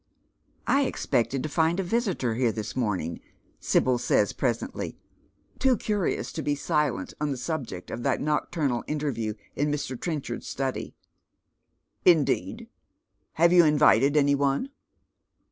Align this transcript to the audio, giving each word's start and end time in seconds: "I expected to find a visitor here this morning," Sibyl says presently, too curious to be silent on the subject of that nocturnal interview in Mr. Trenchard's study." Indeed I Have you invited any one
"I 0.65 0.85
expected 0.85 1.43
to 1.43 1.47
find 1.47 1.79
a 1.79 1.83
visitor 1.83 2.33
here 2.33 2.51
this 2.51 2.75
morning," 2.75 3.19
Sibyl 3.59 3.99
says 3.99 4.33
presently, 4.33 4.97
too 5.59 5.77
curious 5.77 6.31
to 6.31 6.41
be 6.41 6.55
silent 6.55 7.13
on 7.21 7.29
the 7.29 7.37
subject 7.37 7.91
of 7.91 8.01
that 8.01 8.19
nocturnal 8.19 8.83
interview 8.87 9.35
in 9.55 9.69
Mr. 9.71 10.01
Trenchard's 10.01 10.47
study." 10.47 10.95
Indeed 12.13 12.67
I 13.37 13.41
Have 13.43 13.53
you 13.53 13.63
invited 13.63 14.17
any 14.17 14.33
one 14.33 14.69